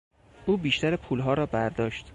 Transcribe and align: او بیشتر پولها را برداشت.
او 0.45 0.57
بیشتر 0.57 0.95
پولها 0.95 1.33
را 1.33 1.45
برداشت. 1.45 2.05